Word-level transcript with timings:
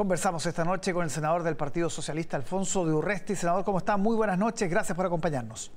Conversamos 0.00 0.46
esta 0.46 0.64
noche 0.64 0.94
con 0.94 1.04
el 1.04 1.10
senador 1.10 1.42
del 1.42 1.56
Partido 1.56 1.90
Socialista, 1.90 2.34
Alfonso 2.34 2.86
de 2.86 2.94
Urresti. 2.94 3.36
Senador, 3.36 3.66
¿cómo 3.66 3.76
está? 3.76 3.98
Muy 3.98 4.16
buenas 4.16 4.38
noches, 4.38 4.70
gracias 4.70 4.96
por 4.96 5.04
acompañarnos. 5.04 5.70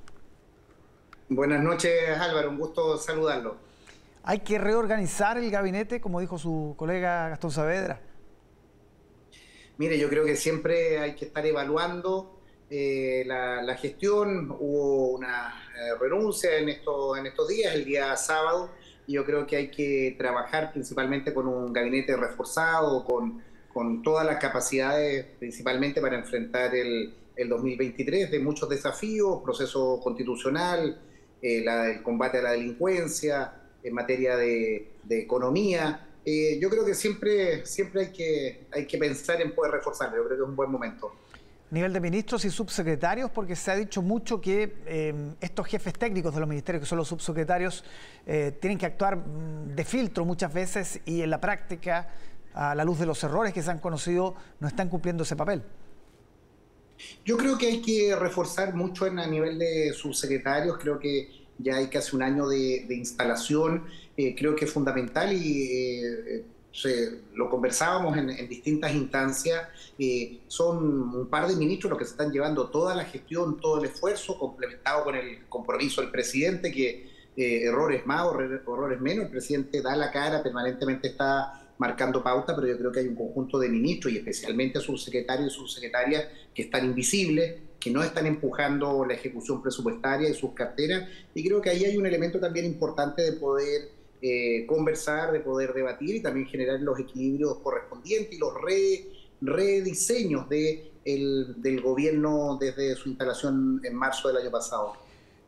Buenas 1.28 1.62
noches, 1.62 1.92
Álvaro, 2.18 2.48
un 2.48 2.58
gusto 2.58 2.96
saludarlo. 2.96 3.56
¿Hay 4.22 4.38
que 4.38 4.56
reorganizar 4.56 5.36
el 5.36 5.50
gabinete, 5.50 6.00
como 6.00 6.20
dijo 6.20 6.38
su 6.38 6.72
colega 6.78 7.28
Gastón 7.28 7.50
Saavedra? 7.50 8.00
Mire, 9.76 9.98
yo 9.98 10.08
creo 10.08 10.24
que 10.24 10.36
siempre 10.36 11.00
hay 11.00 11.14
que 11.14 11.26
estar 11.26 11.44
evaluando 11.44 12.40
eh, 12.70 13.24
la, 13.26 13.76
gestión. 13.76 14.50
Hubo 14.58 15.08
una 15.08 15.52
eh, 15.76 15.98
renuncia 16.00 16.56
en, 16.56 16.70
esto, 16.70 17.14
en 17.14 17.26
estos 17.26 17.46
días, 17.48 17.74
el 17.74 17.84
día 17.84 18.16
sábado, 18.16 18.70
y 19.06 19.12
yo 19.12 19.26
creo 19.26 19.46
que 19.46 19.56
hay 19.56 19.70
que 19.70 20.14
trabajar 20.16 20.72
principalmente 20.72 21.34
con 21.34 21.46
un 21.46 21.74
gabinete 21.74 22.16
reforzado, 22.16 23.04
con 23.04 23.52
con 23.74 24.02
todas 24.02 24.24
las 24.24 24.36
capacidades, 24.36 25.26
principalmente 25.38 26.00
para 26.00 26.16
enfrentar 26.16 26.74
el, 26.74 27.12
2023 27.36 28.30
de 28.30 28.38
muchos 28.38 28.68
desafíos, 28.68 29.42
proceso 29.42 30.00
constitucional, 30.00 31.00
eh, 31.42 31.64
el 31.66 32.02
combate 32.04 32.38
a 32.38 32.42
la 32.42 32.52
delincuencia, 32.52 33.52
en 33.82 33.92
materia 33.92 34.36
de, 34.36 34.92
economía. 35.10 36.08
Eh, 36.24 36.58
yo 36.62 36.70
creo 36.70 36.84
que 36.86 36.94
siempre, 36.94 37.66
siempre 37.66 38.02
hay, 38.02 38.12
que, 38.12 38.66
hay 38.72 38.86
que 38.86 38.96
pensar 38.96 39.42
en 39.42 39.52
poder 39.52 39.72
reforzarlo, 39.72 40.16
yo 40.18 40.24
creo 40.24 40.38
que 40.38 40.42
es 40.44 40.48
un 40.48 40.56
buen 40.56 40.70
momento. 40.70 41.12
Nivel 41.70 41.92
de 41.92 42.00
ministros 42.00 42.44
y 42.44 42.50
subsecretarios, 42.50 43.30
porque 43.32 43.56
se 43.56 43.72
ha 43.72 43.74
dicho 43.74 44.00
mucho 44.00 44.40
que 44.40 44.76
em, 44.86 45.34
estos 45.40 45.66
jefes 45.66 45.94
técnicos 45.94 46.32
de 46.32 46.38
los 46.38 46.48
ministerios, 46.48 46.82
que 46.84 46.88
son 46.88 46.98
los 46.98 47.08
subsecretarios, 47.08 47.84
eh, 48.26 48.56
tienen 48.60 48.78
que 48.78 48.86
actuar 48.86 49.16
mm, 49.16 49.74
de 49.74 49.84
filtro 49.84 50.24
muchas 50.24 50.54
veces 50.54 51.00
y 51.04 51.22
en 51.22 51.30
la 51.30 51.40
práctica 51.40 52.08
a 52.54 52.74
la 52.74 52.84
luz 52.84 52.98
de 52.98 53.06
los 53.06 53.22
errores 53.24 53.52
que 53.52 53.62
se 53.62 53.70
han 53.70 53.80
conocido, 53.80 54.34
no 54.60 54.68
están 54.68 54.88
cumpliendo 54.88 55.24
ese 55.24 55.36
papel? 55.36 55.62
Yo 57.24 57.36
creo 57.36 57.58
que 57.58 57.66
hay 57.66 57.82
que 57.82 58.14
reforzar 58.16 58.74
mucho 58.74 59.06
en 59.06 59.18
a 59.18 59.26
nivel 59.26 59.58
de 59.58 59.92
subsecretarios, 59.92 60.78
creo 60.78 60.98
que 60.98 61.28
ya 61.58 61.76
hay 61.76 61.88
casi 61.88 62.16
un 62.16 62.22
año 62.22 62.48
de, 62.48 62.86
instalación, 62.90 63.84
eh, 64.16 64.34
creo 64.36 64.54
que 64.54 64.64
es 64.64 64.72
fundamental 64.72 65.32
y 65.32 65.68
eh, 65.68 66.44
lo 67.34 67.48
conversábamos 67.50 68.16
en, 68.16 68.48
distintas 68.48 68.94
instancias, 68.94 69.68
eh, 69.98 70.40
son 70.48 71.14
un 71.14 71.26
par 71.28 71.46
de 71.46 71.56
ministros 71.56 71.90
los 71.90 71.98
que 71.98 72.04
se 72.04 72.12
están 72.12 72.32
llevando 72.32 72.68
toda 72.68 72.94
la 72.94 73.04
gestión, 73.04 73.60
todo 73.60 73.78
el 73.78 73.86
esfuerzo, 73.86 74.38
complementado 74.38 75.04
con 75.04 75.14
el 75.14 75.46
compromiso 75.48 76.00
del 76.00 76.10
presidente, 76.10 76.72
que 76.72 77.12
errores 77.36 78.06
más, 78.06 78.28
errores 78.32 79.00
menos, 79.00 79.24
el 79.24 79.30
presidente 79.30 79.82
da 79.82 79.96
la 79.96 80.12
cara, 80.12 80.40
permanentemente 80.42 81.08
está 81.08 81.63
marcando 81.78 82.22
pauta, 82.22 82.54
pero 82.54 82.68
yo 82.68 82.78
creo 82.78 82.92
que 82.92 83.00
hay 83.00 83.08
un 83.08 83.16
conjunto 83.16 83.58
de 83.58 83.68
ministros 83.68 84.12
y 84.12 84.18
especialmente 84.18 84.80
subsecretarios 84.80 85.52
y 85.52 85.56
subsecretarias 85.56 86.26
que 86.54 86.62
están 86.62 86.84
invisibles, 86.84 87.56
que 87.80 87.90
no 87.90 88.02
están 88.02 88.26
empujando 88.26 89.04
la 89.04 89.14
ejecución 89.14 89.60
presupuestaria 89.60 90.28
y 90.28 90.34
sus 90.34 90.52
carteras, 90.52 91.08
y 91.34 91.44
creo 91.44 91.60
que 91.60 91.70
ahí 91.70 91.84
hay 91.84 91.96
un 91.96 92.06
elemento 92.06 92.38
también 92.40 92.66
importante 92.66 93.22
de 93.22 93.32
poder 93.32 93.90
eh, 94.22 94.64
conversar, 94.66 95.32
de 95.32 95.40
poder 95.40 95.74
debatir 95.74 96.16
y 96.16 96.22
también 96.22 96.46
generar 96.46 96.80
los 96.80 96.98
equilibrios 96.98 97.58
correspondientes 97.58 98.32
y 98.34 98.38
los 98.38 98.54
rediseños 99.40 100.48
de 100.48 100.90
del 101.04 101.82
gobierno 101.82 102.56
desde 102.58 102.96
su 102.96 103.10
instalación 103.10 103.80
en 103.84 103.94
marzo 103.94 104.28
del 104.28 104.38
año 104.38 104.50
pasado. 104.50 104.94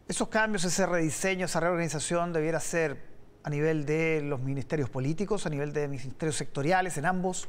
Esos 0.07 0.29
cambios, 0.29 0.65
ese 0.65 0.85
rediseño, 0.87 1.47
esa 1.47 1.61
reorganización 1.61 2.33
debiera 2.33 2.61
ser 2.61 3.16
a 3.47 3.49
nivel 3.49 3.87
de 3.87 4.23
los 4.23 4.41
ministerios 4.41 4.91
políticos, 4.91 5.47
a 5.47 5.51
nivel 5.51 5.73
de 5.73 5.87
ministerios 5.87 6.35
sectoriales, 6.35 6.99
en 6.99 7.07
ambos? 7.07 7.47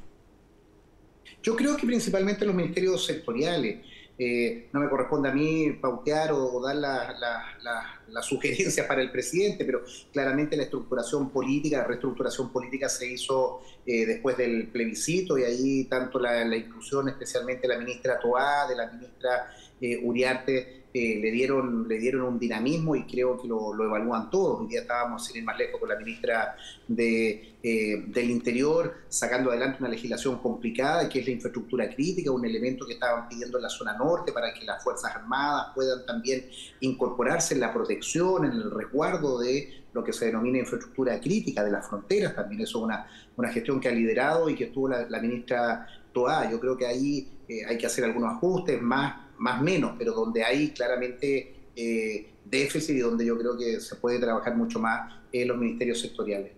Yo 1.41 1.55
creo 1.55 1.75
que 1.75 1.87
principalmente 1.87 2.45
los 2.45 2.53
ministerios 2.53 3.03
sectoriales. 3.03 3.83
Eh, 4.19 4.69
no 4.73 4.79
me 4.79 4.89
corresponde 4.89 5.29
a 5.29 5.31
mí 5.31 5.71
pautear 5.79 6.31
o, 6.33 6.59
dar 6.61 6.75
las 6.75 8.25
sugerencias 8.25 8.85
para 8.85 9.01
el 9.01 9.11
presidente, 9.11 9.65
pero 9.65 9.83
claramente 10.11 10.55
la 10.55 10.63
estructuración 10.63 11.31
política, 11.31 11.79
la 11.79 11.83
reestructuración 11.85 12.51
política 12.51 12.89
se 12.89 13.11
hizo 13.11 13.61
eh, 13.85 14.05
después 14.05 14.37
del 14.37 14.67
plebiscito 14.67 15.37
y 15.37 15.43
ahí 15.43 15.83
tanto 15.85 16.19
la, 16.19 16.55
inclusión, 16.55 17.09
especialmente 17.09 17.67
la 17.67 17.79
ministra 17.79 18.19
Toá, 18.19 18.67
de 18.67 18.75
la 18.75 18.91
ministra 18.91 19.51
eh, 19.81 19.99
Uriarte, 20.03 20.77
le, 20.97 21.31
dieron, 21.31 21.87
le 21.87 21.99
dieron 21.99 22.21
un 22.23 22.39
dinamismo 22.39 22.95
y 22.95 23.05
creo 23.05 23.39
que 23.39 23.47
lo, 23.47 23.73
evalúan 23.83 24.29
todos. 24.29 24.61
Hoy 24.61 24.67
día 24.67 24.81
estábamos, 24.81 25.25
sin 25.25 25.37
ir 25.37 25.43
más 25.43 25.57
lejos, 25.57 25.79
con 25.79 25.89
la 25.89 25.97
ministra 25.97 26.55
de, 26.87 27.57
eh, 27.61 28.03
del 28.07 28.29
Interior, 28.29 28.93
sacando 29.07 29.51
adelante 29.51 29.77
una 29.79 29.89
legislación 29.89 30.39
complicada, 30.39 31.07
que 31.07 31.19
es 31.19 31.25
la 31.25 31.33
infraestructura 31.33 31.89
crítica, 31.93 32.31
un 32.31 32.45
elemento 32.45 32.85
que 32.85 32.93
estaban 32.93 33.27
pidiendo 33.27 33.57
en 33.57 33.63
la 33.63 33.69
zona 33.69 33.97
norte 33.97 34.31
para 34.31 34.53
que 34.53 34.65
las 34.65 34.83
Fuerzas 34.83 35.15
Armadas 35.15 35.67
puedan 35.75 36.05
también 36.05 36.45
incorporarse 36.79 37.53
en 37.53 37.59
la 37.59 37.73
protección, 37.73 38.45
en 38.45 38.53
el 38.53 38.71
resguardo 38.71 39.39
de 39.39 39.83
lo 39.93 40.03
que 40.03 40.13
se 40.13 40.25
denomina 40.25 40.59
infraestructura 40.59 41.19
crítica 41.19 41.63
de 41.63 41.71
las 41.71 41.87
fronteras. 41.87 42.35
También 42.35 42.61
eso 42.61 42.79
es 42.79 42.83
una, 42.83 43.07
una 43.35 43.49
gestión 43.49 43.79
que 43.79 43.89
ha 43.89 43.91
liderado 43.91 44.49
y 44.49 44.55
que 44.55 44.65
estuvo 44.65 44.87
la, 44.89 45.19
ministra 45.19 45.87
Toá. 46.13 46.49
Yo 46.49 46.59
creo 46.59 46.77
que 46.77 46.85
ahí 46.85 47.27
eh, 47.47 47.65
hay 47.65 47.77
que 47.77 47.87
hacer 47.87 48.03
algunos 48.03 48.33
ajustes 48.33 48.81
más 48.81 49.26
más 49.37 49.61
menos, 49.61 49.95
pero 49.97 50.13
donde 50.13 50.43
hay 50.43 50.69
claramente 50.69 51.55
eh, 51.75 52.33
déficit 52.45 52.95
y 52.95 52.99
donde 52.99 53.25
yo 53.25 53.37
creo 53.37 53.57
que 53.57 53.79
se 53.79 53.95
puede 53.95 54.19
trabajar 54.19 54.55
mucho 54.55 54.79
más 54.79 55.13
en 55.31 55.47
los 55.47 55.57
ministerios 55.57 55.99
sectoriales. 55.99 56.51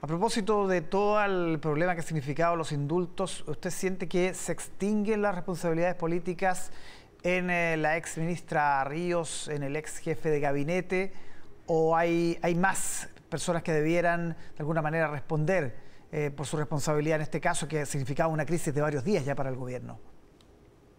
A 0.00 0.06
propósito 0.06 0.68
de 0.68 0.82
todo 0.82 1.22
el 1.24 1.58
problema 1.58 1.94
que 1.94 2.00
ha 2.00 2.04
significado 2.04 2.54
los 2.54 2.70
indultos, 2.70 3.44
¿usted 3.48 3.70
siente 3.70 4.08
que 4.08 4.34
se 4.34 4.52
extinguen 4.52 5.22
las 5.22 5.34
responsabilidades 5.34 5.96
políticas 5.96 6.70
en 7.22 7.50
eh, 7.50 7.76
la 7.76 7.96
ex 7.96 8.18
ministra 8.18 8.84
Ríos, 8.84 9.48
en 9.48 9.62
el 9.62 9.74
ex 9.74 9.98
jefe 9.98 10.30
de 10.30 10.40
gabinete, 10.40 11.12
o 11.66 11.96
hay, 11.96 12.38
hay 12.42 12.54
más 12.54 13.08
personas 13.28 13.62
que 13.62 13.72
debieran 13.72 14.30
de 14.30 14.60
alguna 14.60 14.82
manera 14.82 15.08
responder 15.08 15.76
eh, 16.12 16.30
por 16.30 16.46
su 16.46 16.56
responsabilidad 16.56 17.16
en 17.16 17.22
este 17.22 17.40
caso, 17.40 17.66
que 17.66 17.80
ha 17.80 17.86
significado 17.86 18.30
una 18.30 18.46
crisis 18.46 18.72
de 18.72 18.80
varios 18.80 19.02
días 19.02 19.24
ya 19.24 19.34
para 19.34 19.50
el 19.50 19.56
gobierno? 19.56 19.98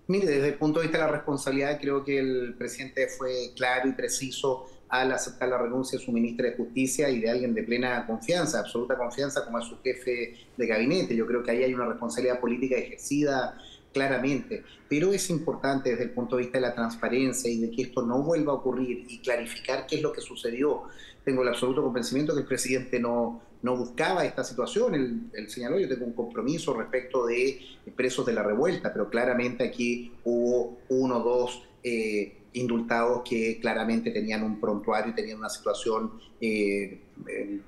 Mire, 0.07 0.25
desde 0.28 0.50
el 0.50 0.53
punto 0.56 0.79
de 0.79 0.88
vista 0.88 1.00
de 1.00 1.06
la 1.06 1.12
responsabilidad, 1.12 1.79
creo 1.81 2.03
que 2.06 2.18
el 2.18 2.56
presidente 2.57 3.07
fue 3.07 3.51
claro 3.56 3.90
y 3.90 3.91
preciso 3.91 4.69
al 4.88 5.12
aceptar 5.12 5.50
la 5.50 5.57
renuncia 5.57 6.00
de 6.00 6.06
su 6.06 6.13
ministra 6.13 6.50
de 6.50 6.56
Justicia 6.56 7.09
y 7.09 7.19
de 7.19 7.29
alguien 7.29 7.53
de 7.53 7.63
plena 7.63 8.06
confianza, 8.07 8.59
absoluta 8.59 8.97
confianza, 8.97 9.44
como 9.44 9.59
es 9.59 9.66
su 9.66 9.78
jefe 9.81 10.38
de 10.56 10.66
gabinete. 10.66 11.13
Yo 11.13 11.28
creo 11.28 11.44
que 11.44 11.51
ahí 11.51 11.63
hay 11.63 11.73
una 11.73 11.88
responsabilidad 11.88 12.40
política 12.40 12.78
ejercida 12.78 13.57
claramente, 13.91 14.63
pero 14.88 15.12
es 15.12 15.29
importante 15.29 15.90
desde 15.90 16.03
el 16.03 16.12
punto 16.12 16.38
de 16.38 16.44
vista 16.44 16.57
de 16.57 16.62
la 16.62 16.74
transparencia 16.74 17.51
y 17.51 17.59
de 17.59 17.72
que 17.72 17.81
esto 17.81 18.01
no 18.03 18.24
vuelva 18.24 18.53
a 18.53 18.56
ocurrir 18.56 19.06
y 19.09 19.19
clarificar 19.19 19.88
qué 19.88 19.97
es 19.97 20.01
lo 20.01 20.13
que 20.13 20.22
sucedió. 20.22 20.84
Tengo 21.25 21.41
el 21.41 21.50
absoluto 21.50 21.84
convencimiento 21.84 22.34
que 22.34 22.41
el 22.41 22.47
presidente 22.47 23.00
no, 23.00 23.41
no 23.62 23.75
buscaba 23.75 24.25
esta 24.25 24.44
situación. 24.44 25.29
Él, 25.34 25.50
señaló, 25.50 25.79
yo 25.79 25.88
tengo 25.88 26.06
un 26.06 26.13
compromiso 26.13 26.73
respecto 26.73 27.25
de 27.25 27.59
presos 27.95 28.25
de 28.25 28.34
la 28.34 28.44
revuelta, 28.44 28.91
pero 28.94 29.09
claramente 29.09 29.63
aquí 29.63 30.12
hubo 30.23 30.78
uno 30.90 31.18
o 31.18 31.23
dos 31.23 31.63
eh, 31.84 32.34
indultados 32.53 33.22
que 33.28 33.59
claramente 33.59 34.12
tenían 34.12 34.44
un 34.44 34.59
prontuario 34.59 35.12
y 35.12 35.16
tenían 35.16 35.40
una 35.40 35.50
situación 35.50 36.12
eh, 36.41 37.01
eh, 37.28 37.59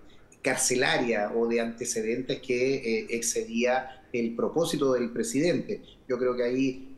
carcelaria 0.41 1.31
o 1.35 1.47
de 1.47 1.61
antecedentes 1.61 2.39
que 2.39 3.05
excedía 3.09 4.03
el 4.11 4.35
propósito 4.35 4.93
del 4.93 5.11
presidente. 5.11 5.81
Yo 6.07 6.17
creo 6.17 6.35
que 6.35 6.43
ahí 6.43 6.95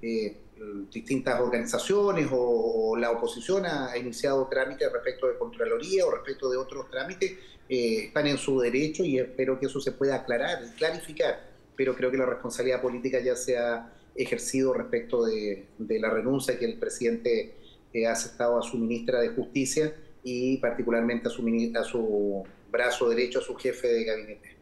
distintas 0.92 1.40
organizaciones 1.40 2.28
o, 2.32 2.96
la 2.98 3.12
oposición 3.12 3.66
ha, 3.66 3.98
iniciado 3.98 4.48
trámites 4.48 4.92
respecto 4.92 5.28
de 5.28 5.38
Contraloría 5.38 6.06
o 6.06 6.12
respecto 6.12 6.50
de 6.50 6.58
otros 6.58 6.90
trámites, 6.90 7.32
eh, 7.68 8.06
están 8.06 8.28
en 8.28 8.38
su 8.38 8.60
derecho 8.60 9.04
y 9.04 9.18
espero 9.18 9.60
que 9.60 9.66
eso 9.66 9.80
se 9.80 9.94
pueda 9.94 10.16
aclarar 10.16 10.64
y 10.64 10.78
clarificar, 10.78 11.52
pero 11.76 11.96
creo 11.96 12.12
que 12.12 12.18
la 12.18 12.26
responsabilidad 12.26 12.82
política 12.82 13.20
ya 13.20 13.36
se 13.36 13.58
ha 13.58 13.92
ejercido 14.16 14.74
respecto 14.74 15.26
de, 15.26 15.68
la 15.80 16.10
renuncia 16.10 16.60
que 16.60 16.66
el 16.66 16.78
presidente 16.78 17.56
eh, 17.94 18.06
ha 18.06 18.12
aceptado 18.12 18.60
a 18.60 18.62
su 18.62 18.78
ministra 18.78 19.22
de 19.22 19.30
Justicia 19.30 19.96
y 20.24 20.58
particularmente 20.58 21.28
a 21.28 21.32
su, 21.32 21.72
a 21.76 21.84
su 21.84 22.44
brazo 22.70 23.10
derecho, 23.10 23.40
a 23.40 23.42
su 23.42 23.56
jefe 23.56 23.88
de 23.88 24.04
gabinete. 24.04 24.61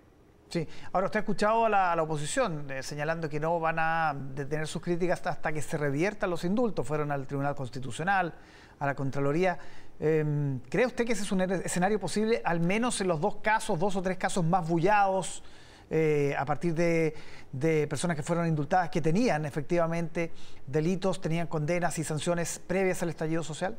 Sí, 0.50 0.68
ahora 0.94 1.06
usted 1.06 1.20
ha 1.20 1.22
escuchado 1.22 1.66
a 1.66 1.70
la, 1.70 2.02
oposición 2.02 2.66
eh, 2.72 2.82
señalando 2.82 3.30
que 3.30 3.40
no 3.40 3.60
van 3.60 3.78
a 3.78 4.16
detener 4.34 4.66
sus 4.66 4.82
críticas 4.82 5.24
hasta, 5.28 5.54
que 5.54 5.62
se 5.62 5.78
reviertan 5.78 6.32
los 6.32 6.44
indultos. 6.44 6.88
Fueron 6.88 7.12
al 7.12 7.28
Tribunal 7.28 7.54
Constitucional, 7.54 8.34
a 8.80 8.86
la 8.88 8.96
Contraloría. 8.96 9.60
Em, 10.00 10.60
¿Cree 10.62 10.88
usted 10.88 11.06
que 11.06 11.14
ese 11.14 11.22
es 11.22 11.32
un 11.32 11.42
escenario 11.42 12.00
posible, 12.00 12.42
al 12.44 12.62
menos 12.62 13.00
en 13.00 13.10
los 13.10 13.22
dos 13.22 13.36
casos, 13.44 13.78
dos 13.78 13.96
o 13.96 14.02
tres 14.02 14.18
casos 14.18 14.44
más 14.44 14.68
bullados, 14.68 15.44
eh, 15.92 16.34
a 16.36 16.46
partir 16.46 16.74
de, 16.74 17.14
de, 17.52 17.88
personas 17.88 18.18
que 18.18 18.24
fueron 18.24 18.48
indultadas, 18.48 18.90
que 18.90 19.02
tenían 19.02 19.46
efectivamente 19.46 20.32
delitos, 20.66 21.22
tenían 21.22 21.46
condenas 21.46 22.00
y 22.00 22.04
sanciones 22.04 22.60
previas 22.66 23.04
al 23.04 23.10
estallido 23.10 23.44
social? 23.44 23.78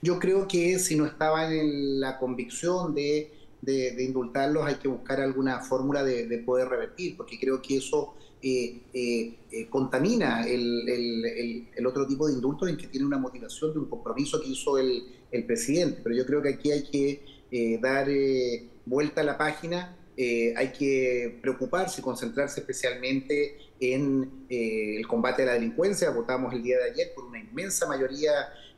Yo 0.00 0.18
creo 0.18 0.48
que 0.48 0.78
si 0.78 0.96
no 0.96 1.04
estaban 1.04 1.52
en 1.52 2.00
la 2.00 2.18
convicción 2.18 2.94
de 2.94 3.41
de, 3.62 4.04
indultarlos 4.04 4.66
hay 4.66 4.74
que 4.74 4.88
buscar 4.88 5.20
alguna 5.20 5.60
fórmula 5.60 6.04
de, 6.04 6.38
poder 6.38 6.68
revertir, 6.68 7.16
porque 7.16 7.38
creo 7.38 7.62
que 7.62 7.78
eso 7.78 8.14
contamina 9.70 10.46
el, 10.46 11.86
otro 11.86 12.06
tipo 12.06 12.26
de 12.26 12.34
indultos 12.34 12.68
en 12.68 12.76
que 12.76 12.88
tiene 12.88 13.06
una 13.06 13.18
motivación 13.18 13.72
de 13.72 13.78
un 13.78 13.88
compromiso 13.88 14.40
que 14.40 14.48
hizo 14.48 14.76
el, 14.78 15.04
presidente. 15.46 16.00
Pero 16.02 16.14
yo 16.14 16.26
creo 16.26 16.42
que 16.42 16.50
aquí 16.50 16.70
hay 16.70 16.82
que 16.82 17.78
dar 17.80 18.08
vuelta 18.84 19.22
a 19.22 19.24
la 19.24 19.38
página, 19.38 19.96
hay 20.16 20.72
que 20.72 21.38
preocuparse 21.40 22.00
y 22.00 22.04
concentrarse 22.04 22.60
especialmente 22.60 23.56
en 23.80 24.46
el 24.48 25.06
combate 25.06 25.42
a 25.42 25.46
la 25.46 25.52
delincuencia. 25.54 26.10
Votamos 26.10 26.52
el 26.52 26.62
día 26.62 26.78
de 26.78 26.90
ayer 26.90 27.12
por 27.14 27.24
una 27.24 27.38
inmensa 27.38 27.86
mayoría 27.86 28.32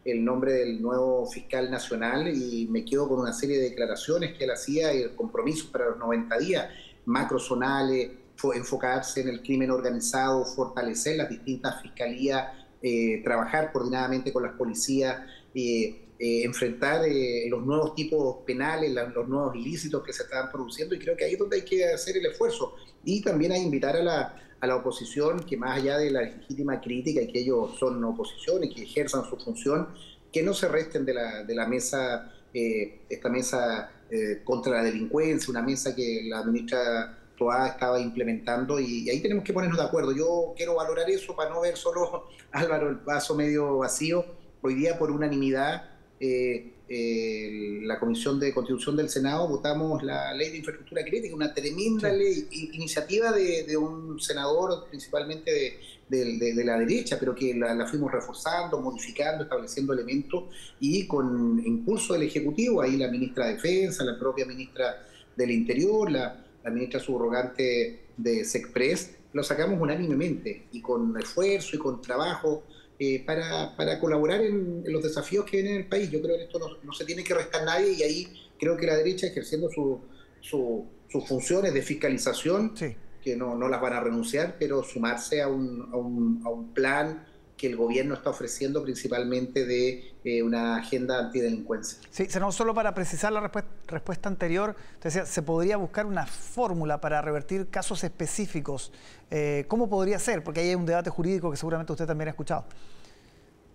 el 0.04 0.24
nombre 0.24 0.52
del 0.52 0.82
nuevo 0.82 1.26
fiscal 1.26 1.70
nacional 1.70 2.28
y 2.28 2.68
me 2.70 2.84
quedo 2.84 3.08
con 3.08 3.20
una 3.20 3.32
serie 3.32 3.58
de 3.58 3.70
declaraciones 3.70 4.36
que 4.36 4.44
él 4.44 4.50
hacía 4.50 4.92
y 4.92 5.08
compromisos 5.16 5.70
para 5.70 5.86
los 5.86 5.98
90 5.98 6.38
días, 6.38 6.68
macrozonales, 7.06 8.10
enfocarse 8.54 9.22
en 9.22 9.28
el 9.28 9.42
crimen 9.42 9.70
organizado, 9.70 10.44
fortalecer 10.44 11.16
las 11.16 11.30
distintas 11.30 11.80
fiscalías, 11.80 12.48
eh, 12.82 13.22
trabajar 13.24 13.72
coordinadamente 13.72 14.32
con 14.32 14.42
las 14.42 14.52
policías, 14.52 15.22
eh, 15.54 16.03
eh, 16.18 16.44
enfrentar 16.44 17.02
los 17.48 17.64
nuevos 17.64 17.94
tipos 17.94 18.38
penales, 18.46 18.92
los 18.92 19.28
nuevos 19.28 19.56
ilícitos 19.56 20.02
que 20.02 20.12
se 20.12 20.22
estaban 20.22 20.50
produciendo 20.50 20.94
y 20.94 20.98
creo 20.98 21.16
que 21.16 21.24
ahí 21.24 21.32
es 21.32 21.38
donde 21.38 21.56
hay 21.56 21.64
que 21.64 21.84
hacer 21.86 22.16
el 22.16 22.26
esfuerzo 22.26 22.76
y 23.04 23.20
también 23.22 23.52
a 23.52 23.58
invitar 23.58 23.96
a 23.96 24.02
la, 24.02 24.44
a 24.64 24.66
la 24.66 24.76
oposición 24.76 25.44
que 25.44 25.56
más 25.56 25.78
allá 25.78 25.98
de 25.98 26.10
la 26.10 26.22
legítima 26.22 26.80
crítica 26.80 27.20
y 27.20 27.30
que 27.30 27.40
ellos 27.40 27.76
son 27.78 28.02
oposición 28.02 28.62
que 28.62 28.82
ejerzan 28.82 29.24
su 29.28 29.36
función, 29.36 29.88
que 30.32 30.42
no 30.42 30.54
se 30.54 30.68
resten 30.68 31.04
de 31.04 31.14
la, 31.14 31.44
de 31.44 31.54
la 31.54 31.66
mesa, 31.66 32.32
eh, 32.52 33.02
esta 33.08 33.28
mesa 33.28 33.90
eh, 34.10 34.40
contra 34.42 34.74
la 34.74 34.82
delincuencia, 34.82 35.50
una 35.50 35.62
mesa 35.62 35.94
que 35.94 36.22
la 36.24 36.42
ministra 36.44 37.18
Toá 37.36 37.68
estaba 37.68 38.00
implementando 38.00 38.80
y, 38.80 39.10
ahí 39.10 39.20
tenemos 39.20 39.44
que 39.44 39.52
ponernos 39.52 39.78
de 39.78 39.84
acuerdo. 39.84 40.12
Yo 40.12 40.54
quiero 40.56 40.76
valorar 40.76 41.10
eso 41.10 41.36
para 41.36 41.50
no 41.50 41.60
ver 41.60 41.76
solo, 41.76 42.28
Álvaro, 42.52 42.88
el 42.88 42.96
vaso 42.96 43.34
medio 43.34 43.78
vacío. 43.78 44.24
Hoy 44.62 44.74
día 44.74 44.98
por 44.98 45.10
unanimidad 45.10 45.90
eh, 46.24 46.72
eh, 46.88 47.80
la 47.82 47.98
Comisión 47.98 48.40
de 48.40 48.52
Constitución 48.54 48.96
del 48.96 49.10
Senado 49.10 49.46
votamos 49.46 50.02
la 50.02 50.32
ley 50.32 50.50
de 50.52 50.58
infraestructura 50.58 51.02
crítica, 51.04 51.34
una 51.34 51.52
tremenda 51.52 52.10
ley, 52.10 52.46
iniciativa 52.72 53.30
de, 53.32 53.76
un 53.76 54.18
senador 54.20 54.86
principalmente 54.88 55.78
de, 56.08 56.64
la 56.64 56.78
derecha, 56.78 57.18
pero 57.18 57.34
que 57.34 57.54
la, 57.54 57.86
fuimos 57.86 58.10
reforzando, 58.10 58.80
modificando, 58.80 59.44
estableciendo 59.44 59.92
elementos 59.92 60.44
y 60.80 61.06
con 61.06 61.62
impulso 61.64 62.14
del 62.14 62.22
Ejecutivo, 62.22 62.80
ahí 62.80 62.96
la 62.96 63.08
ministra 63.08 63.46
de 63.46 63.54
Defensa, 63.54 64.02
la 64.04 64.18
propia 64.18 64.46
ministra 64.46 65.06
del 65.36 65.50
Interior, 65.50 66.10
la, 66.10 66.44
la 66.62 66.70
ministra 66.70 67.00
subrogante 67.00 68.04
de 68.16 68.44
SECPRES, 68.44 69.10
lo 69.34 69.42
sacamos 69.42 69.80
unánimemente 69.80 70.68
y 70.72 70.80
con 70.80 71.18
esfuerzo 71.20 71.76
y 71.76 71.78
con 71.78 72.00
trabajo 72.00 72.62
eh, 72.98 73.24
para, 73.24 73.76
para, 73.76 73.98
colaborar 73.98 74.40
en, 74.40 74.84
los 74.86 75.02
desafíos 75.02 75.44
que 75.44 75.58
vienen 75.58 75.74
en 75.74 75.82
el 75.82 75.88
país. 75.88 76.10
Yo 76.10 76.22
creo 76.22 76.36
que 76.36 76.44
esto 76.44 76.58
no, 76.82 76.92
se 76.92 77.04
tiene 77.04 77.24
que 77.24 77.34
restar 77.34 77.64
nadie 77.64 77.92
y 77.92 78.02
ahí 78.02 78.48
creo 78.58 78.76
que 78.76 78.86
la 78.86 78.96
derecha 78.96 79.26
ejerciendo 79.26 79.68
su, 79.70 80.00
sus 80.40 81.28
funciones 81.28 81.74
de 81.74 81.82
fiscalización, 81.82 82.74
que 83.22 83.36
no, 83.36 83.56
no, 83.56 83.68
las 83.68 83.80
van 83.80 83.94
a 83.94 84.00
renunciar, 84.00 84.56
pero 84.58 84.82
sumarse 84.82 85.42
a 85.42 85.48
un, 85.48 85.88
a 85.92 85.96
un, 85.96 86.42
a 86.44 86.50
un 86.50 86.72
plan 86.72 87.26
que 87.56 87.68
el 87.68 87.76
gobierno 87.76 88.14
está 88.14 88.30
ofreciendo 88.30 88.82
principalmente 88.82 89.64
de 89.64 90.12
eh, 90.24 90.42
una 90.42 90.76
agenda 90.76 91.18
antidelincuencia. 91.20 91.98
Sí, 92.10 92.26
solo 92.50 92.74
para 92.74 92.94
precisar 92.94 93.32
la 93.32 93.50
respuesta, 93.86 94.28
anterior, 94.28 94.74
decía, 95.02 95.24
se 95.24 95.42
podría 95.42 95.76
buscar 95.76 96.06
una 96.06 96.26
fórmula 96.26 97.00
para 97.00 97.22
revertir 97.22 97.68
casos 97.68 98.02
específicos. 98.02 98.92
Eh, 99.30 99.64
¿Cómo 99.68 99.88
podría 99.88 100.18
ser? 100.18 100.42
Porque 100.42 100.60
ahí 100.60 100.70
hay 100.70 100.74
un 100.74 100.86
debate 100.86 101.10
jurídico 101.10 101.50
que 101.50 101.56
seguramente 101.56 101.92
usted 101.92 102.06
también 102.06 102.28
ha 102.28 102.30
escuchado. 102.30 102.64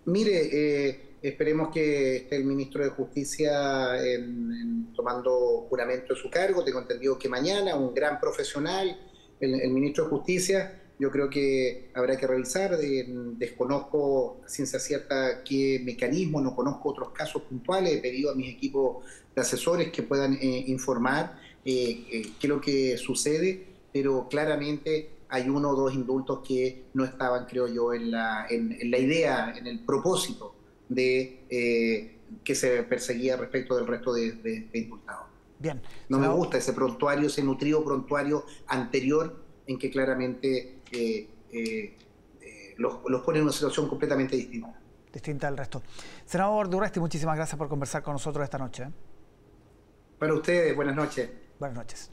Mire, 0.04 0.48
eh, 0.52 1.16
esperemos 1.22 1.70
que 1.72 2.16
esté 2.16 2.36
el 2.36 2.44
ministro 2.44 2.84
de 2.84 2.90
Justicia 2.90 3.92
tomando 4.94 5.66
juramento 5.68 6.14
de 6.14 6.20
su 6.20 6.30
cargo. 6.30 6.64
Tengo 6.64 6.80
entendido 6.80 7.18
que 7.18 7.28
mañana 7.28 7.76
un 7.76 7.94
gran 7.94 8.20
profesional, 8.20 8.98
el 9.40 9.70
ministro 9.70 10.04
de 10.04 10.10
Justicia, 10.10 10.80
yo 11.00 11.10
creo 11.10 11.30
que 11.30 11.90
habrá 11.94 12.18
que 12.18 12.26
revisar. 12.26 12.76
desconozco 12.76 14.42
a 14.44 14.48
ciencia 14.48 14.78
cierta 14.78 15.42
qué 15.42 15.80
mecanismo, 15.82 16.42
no 16.42 16.54
conozco 16.54 16.90
otros 16.90 17.08
casos 17.12 17.42
puntuales. 17.42 17.94
He 17.94 17.98
pedido 18.02 18.30
a 18.30 18.34
mis 18.34 18.52
equipos 18.52 19.02
de 19.34 19.40
asesores 19.40 19.90
que 19.90 20.02
puedan 20.02 20.34
eh, 20.34 20.64
informar 20.66 21.40
eh, 21.64 22.04
eh, 22.12 22.22
qué 22.38 22.46
es 22.46 22.48
lo 22.48 22.60
que 22.60 22.98
sucede, 22.98 23.66
pero 23.90 24.28
claramente 24.28 25.08
hay 25.30 25.48
uno 25.48 25.70
o 25.70 25.74
dos 25.74 25.94
indultos 25.94 26.46
que 26.46 26.84
no 26.92 27.06
estaban, 27.06 27.46
creo 27.46 27.66
yo, 27.66 27.94
en 27.94 28.10
la, 28.10 28.46
en, 28.50 28.90
la 28.90 28.98
idea, 28.98 29.54
en 29.56 29.66
el 29.66 29.80
propósito 29.80 30.54
de 30.86 31.46
que 32.44 32.54
se 32.54 32.82
perseguía 32.82 33.38
respecto 33.38 33.74
del 33.74 33.86
resto 33.86 34.12
de, 34.12 34.68
indultados. 34.74 35.28
Bien. 35.58 35.80
No 36.10 36.18
me 36.18 36.28
gusta 36.28 36.58
ese 36.58 36.74
prontuario, 36.74 37.28
ese 37.28 37.42
nutrido 37.42 37.82
prontuario 37.84 38.44
anterior 38.66 39.48
en 39.66 39.78
que 39.78 39.88
claramente 39.88 40.79
eh, 40.92 41.28
eh, 41.52 42.74
los, 42.76 42.96
pone 43.22 43.38
en 43.38 43.44
una 43.44 43.52
situación 43.52 43.88
completamente 43.88 44.36
distinta. 44.36 44.78
Distinta 45.12 45.48
al 45.48 45.56
resto. 45.56 45.82
Senador 46.24 46.70
Durresti, 46.70 47.00
muchísimas 47.00 47.36
gracias 47.36 47.58
por 47.58 47.68
conversar 47.68 48.02
con 48.02 48.14
nosotros 48.14 48.44
esta 48.44 48.58
noche. 48.58 48.84
¿eh? 48.84 48.90
Para 50.18 50.34
ustedes, 50.34 50.74
buenas 50.76 50.94
noches. 50.94 51.30
Buenas 51.58 51.76
noches. 51.76 52.10